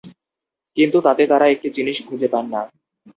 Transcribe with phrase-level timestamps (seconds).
[0.77, 2.61] কিন্তু তাতে তারা একটা জিনিস খুঁজে পান না।